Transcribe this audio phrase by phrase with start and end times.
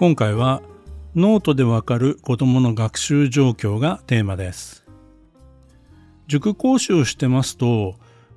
[0.00, 0.62] 今回は
[1.14, 4.86] ノートでわかる子どもの学習状況がテーマです。
[6.26, 7.96] 塾講師をしてますと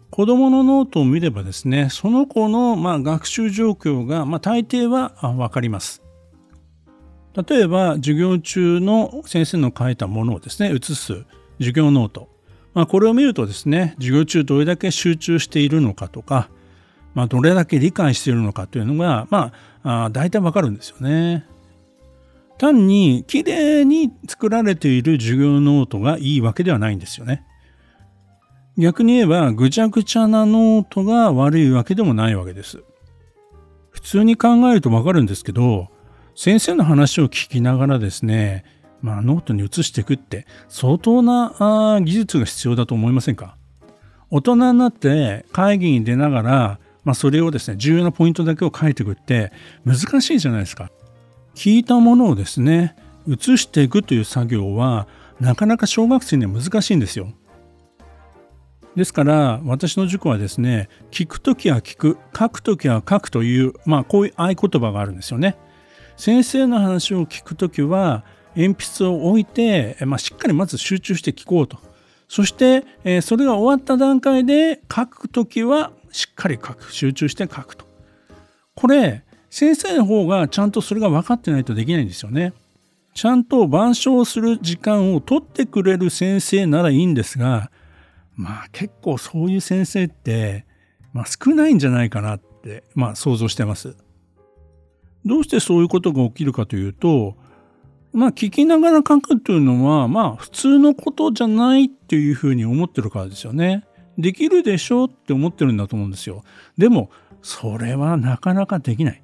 [0.09, 6.03] 子どものノートを見ればですねその子のま学習状況がま大抵はわかります。
[7.33, 11.23] 例えば授業中の先生の書いたものをですね写す
[11.59, 12.27] 授業ノート、
[12.73, 16.49] まあ、これを見るとですね授業中どれだけ集中しているのかとか、
[17.13, 21.45] まあ、どれだけ理解しているのかというのがまあ大体わかるんですよね。
[22.63, 27.43] 単にきれいに作られている授業ノートがいいわけではないんですよね。
[28.77, 32.81] 逆に言えばぐちゃぐちゃなノートが悪いわけでもないわけです。
[33.91, 35.89] 普通に考えるとわかるんですけど
[36.35, 38.63] 先生の話を聞きながらですね
[39.01, 43.57] まあノートに写していくって相当な技術が必要だと思いませんか？
[44.31, 49.51] 大人になって会議に出ながら、まあ、それをですね重要なポイントだけを書いていくって
[49.85, 50.89] 難しいじゃないですか。
[51.55, 52.95] 聞いたものをですね
[53.27, 55.07] 移していくという作業は
[55.39, 57.31] なかなか小学生には難しいんですよ。
[58.95, 65.57] ですから私の塾はですね聞くときは聞く書くときは書くというまあこういう合言葉があるんですよね。
[66.15, 68.23] 先生の話を聞くときは
[68.55, 71.77] 鉛筆を置いて、まあ、しっかりまず集中して聞こうと。
[72.27, 77.85] そして、え、それが終わった段階で書くときはしっかり書く集中して書くと。
[78.75, 79.23] これ
[79.53, 82.53] 先生の方がちゃんとそれが分かってないとできないんですよね。
[83.13, 87.69] ちゃんと板書する時間を取ってくれる先生ならいいんですが、
[88.35, 90.65] まあ結構そういう先生って、
[91.13, 93.95] まあ、少ないんじゃないかなって、まあ想像してます。
[95.23, 97.35] どうしてそういうことが起きるかというと、
[98.11, 103.85] まあ聞きながら書くというのは、まあ普通のことじゃないっていうふうに思ってるからですよね。
[104.17, 106.43] できるでしょうって思ってるんだと思うんですよ。
[106.75, 107.11] でも、
[107.43, 109.22] それはなかなかできない。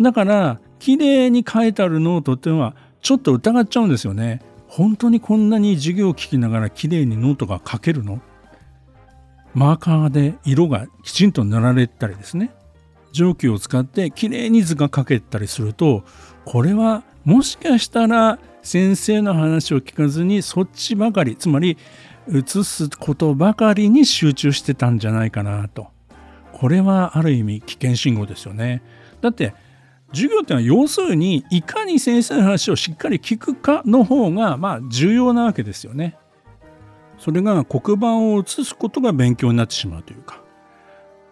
[0.00, 4.40] だから綺麗に書いてあるノートっていうのはちょっと疑っちゃうんですよね。
[4.66, 8.20] 本当にこんなに授業を聞きながら綺麗にノートが書けるの？
[9.54, 12.50] マーカーで色がきちんと塗られたりですね。
[13.12, 16.02] 定規を使って綺麗に図が書けたりすると
[16.44, 21.78] これはもしかしたら先生の話を聞かずにそっちばかりつまり
[22.26, 25.86] 写すことばかりに集中してたんじゃないかなと。
[26.52, 28.82] これはある意味危険信号ですよね。
[29.20, 29.54] だって
[30.14, 36.16] 授業っていうのは要するにいかに先生の話をしっかり聞くかの方がまあ重要なわけですよね。
[37.18, 40.42] それが黒板を写すことが勉強になってしまうというか、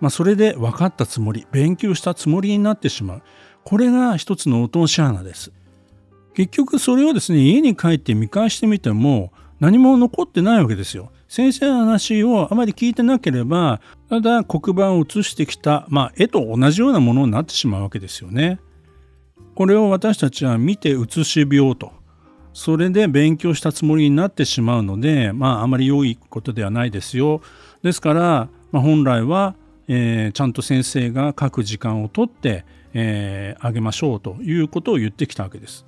[0.01, 3.23] まあ、それで分かったつもり勉強したつもりになってしまう
[3.65, 5.53] これが一つの落とし穴です。
[6.35, 11.13] 結局それをですね家に帰って見返してみても何も残ってないわけですよ。
[11.29, 18.61] 先生の話をあまり聞いてなければただ黒板を写してきた、まあ、絵と同じようなものになってしまうわけですよね。
[19.55, 21.93] これを私たちは見て写し病と
[22.53, 27.41] それで勉強したつもりになってしまうのでまああまり良いことではないですよ
[27.83, 29.55] ですから、まあ、本来は、
[29.89, 32.65] えー、ちゃんと先生が書く時間をとって、
[32.95, 35.87] えー、あげましょうということを言ってきたわけです。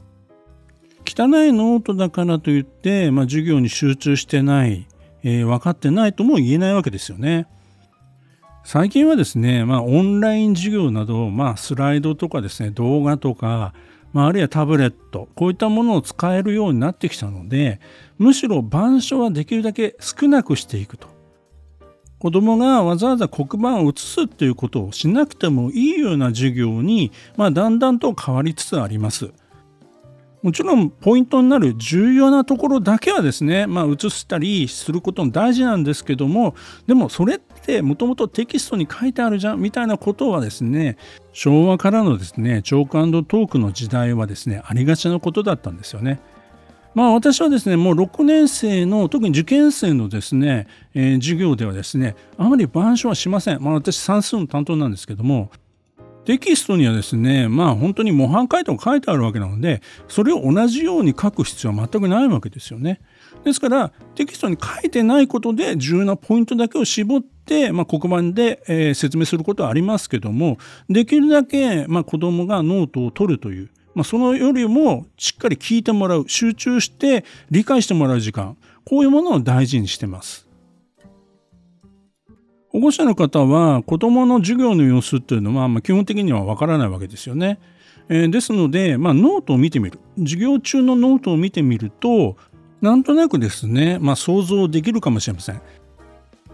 [1.06, 4.88] 汚いノートだからといって、まあ、授業に集中してない、
[5.22, 7.46] えー、分かってないとも言えないわけですよね。
[8.64, 13.74] 最近はですね、まあ、オンライン授業など、まあ、スライドとかですね動画とか、
[14.14, 17.78] まあ、あるいはタブレットこういったものを使えるようになってきたので
[18.16, 21.08] むしろ板書はできるだけ少なくしていくと
[22.18, 29.30] 子どもがわざわざ黒板を写すっていうことをしなくてもいいような授業に、まあ、だんだんと変わりつつあります。
[30.44, 36.54] もちろんポイントになる重要なところだけはですね、まあ、移したりすることも大事なんですけども
[36.86, 40.98] でもそれってもともとテキストに書いてあるじゃんみたいなことはですね
[41.32, 46.20] 昭和からのですねチョークトークの時代はですねありがちなことだったんですよね。
[46.94, 53.60] まあ私はですねもう6年生の特に受験生のですね、えー、授業ではですねあまり板書はしません。
[53.60, 55.50] まあ私算数の担当なんですけども
[56.24, 63.00] テキストにはですねまあ本当に模範解答が書いてあるわけなのでそれを同じように書く必要は全くないわけですよね。
[63.44, 67.33] ですからテキストに書いてないことで重要なポイントだけを絞って、
[67.72, 70.58] まあ、黒板で、えー、説明することはありますけども
[70.88, 80.44] できるだけ、まあ、子どもがノートを取るという、まあ、そのよりもしっかり聞いてもらう集中して理解してもらう時間こういうものを大事にしてます。
[82.68, 87.60] 保護者の方は子どもの授業の様子っていうのは、まあ、基本的にはわからないわけですよね。
[88.08, 92.36] えー、ですので、まあ、ノートを見てみる授業中のノートを見てみると
[92.80, 95.62] なんとなくですね、まあ、想像できるかもしれません。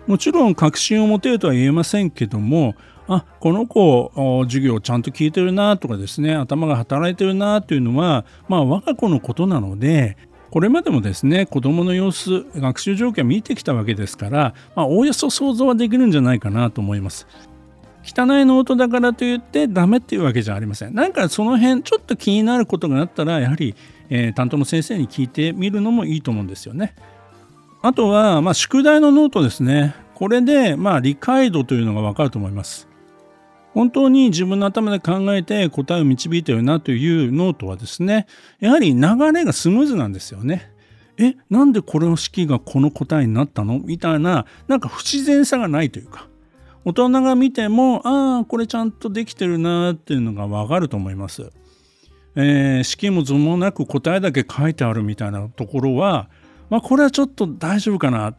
[0.07, 2.75] もちろん確信を持てるとは言えませんけども
[3.09, 4.13] あこの子
[4.45, 10.17] 授業ちゃんと聞いてるなとかですね頭が働いてるなというのはまあ我が子のことなので
[10.51, 17.27] これまでもですね子どもの様子学習状況を見てきたわけですから、まあ、おおよそ想像はできるんじゃないかなと思います。
[18.03, 20.95] 汚いノートだからといってダメっていうわけじゃありません。
[20.95, 23.75] なんかその辺ちょっと気になることがあったらやはり、
[24.09, 26.95] えー、担当の先生に聞いてみるのもいいと思うんですよね。
[27.83, 29.95] あとは、まあ、宿題のノートですね。
[30.15, 32.89] これで、まあ、理解度というのがわかると思います。
[33.73, 38.27] 本当に自分の頭で考えて答えを導いてるなというノートはですね、
[38.59, 39.01] やはり流
[39.33, 40.73] れがスムーズなんですよね。
[41.19, 43.79] え、なんでこれの式がこの答えになったの？
[43.79, 46.29] みたいな、なんか不自然さがないというか、
[46.85, 51.51] 大人が見ても、ああ、これちゃんとできてるなっていうのがわかると思います。
[52.37, 56.29] えー、式も図もなく答えだけ書いてあるみたいなところは、
[56.71, 58.35] まあ、これはちょっと大丈夫かな。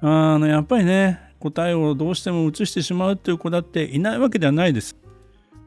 [0.00, 4.96] あのやっぱりね、答えをどうしても移してしまうという子だっていないわけではないです。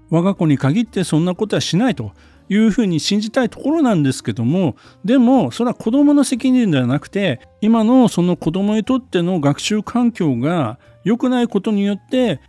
[0.10, 2.12] 我が子に限ってそんなことはしないと
[2.50, 4.76] いうふうに信じたいところなんですけども
[5.06, 12.42] でもそれは子どもの責任ではなくて今のその子どもにとっての学習環境が良くないことによって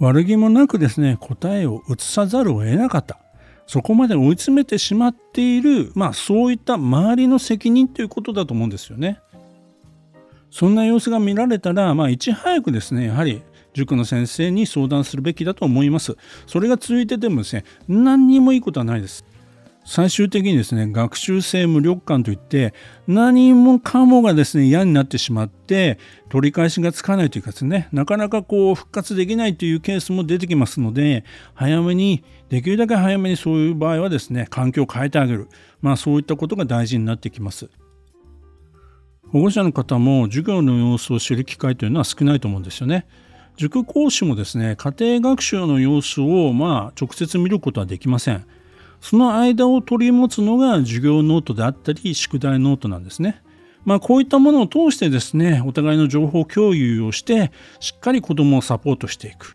[0.00, 3.20] 悪気もなくですね答えを移さざるを得なかった
[3.66, 9.20] そこまで追い詰めてしまっているまあそういった周りの責任ということだと思うんですよね。
[10.50, 13.42] そんな様子が見られたら、まあ、いち早くですねやはり
[13.74, 16.16] 塾の先生に相談するべきだと思います。
[16.46, 19.24] それが続いててもですね何にもいいことはないです。
[19.88, 22.74] 最終的にですね学習性無力感といって
[23.06, 31.24] 何もかもがですね嫌になってしまって取り返しがつかないというかですねなかなかこう復活できないというケースも出てきますので
[31.54, 35.48] 早めにできるだけ早めにそういう場合はですね環境を変えてあげる
[35.80, 37.70] まあそういったことが大事になってきます。
[39.30, 43.06] 保護者の方も授業の様子を知る機会というのは少ないと思うんですよね。
[43.56, 48.46] 塾講師もですね、家庭学習の様子をまあ直接見ることはできません。
[49.00, 53.42] その間を取り持つのが授業ノートであったり宿題ノートなんですね。
[53.84, 59.54] まあこういったものを通してですね、お互いの情報共有をして、しっかり子供をサポートしていく。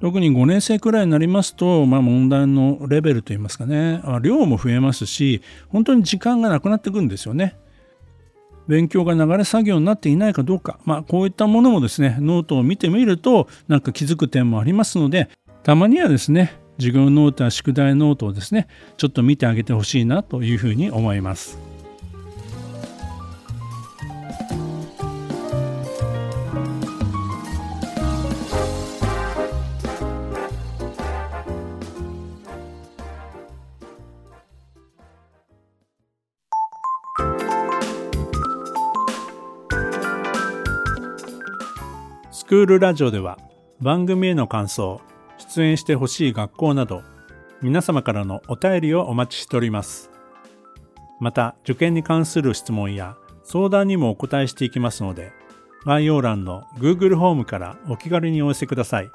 [0.00, 7.58] 特に5年生くらいになりますと、まあ、問題のレベルといいますかね、量も増えますし、本当に時間がなくなってくるんですよね。
[8.70, 15.28] 勉強が流れ作業になっていないかどうか、まあ、こういったものもですねノートを見てみるとなんか気づく点もありますので
[15.64, 18.66] たまにはですね授業ノートや宿題ノートをですね
[18.96, 21.58] ちょっと見てあげてほしいなというふうに思います。
[42.32, 43.38] スクールラジオでは
[43.80, 45.00] 番組への感想、
[45.40, 47.02] 出演してほしい学校など
[47.62, 50.10] 皆様からのお便りをお待ちしております。
[51.18, 55.32] また受験に関する質問や相談にもお答えしていきますので
[55.84, 59.10] 概要欄の Google ホームからお気軽にお寄せください。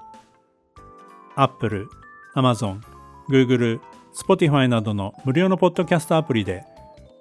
[1.36, 1.88] Apple、
[2.36, 2.82] Amazon、
[3.30, 3.80] Google、
[4.14, 6.64] Spotify などの無料のポッドキャストアプリで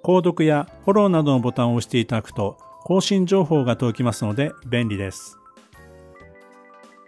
[0.03, 5.39] 購読やフォローなどのボタンを押していただくと更新情報が届きますので便利です。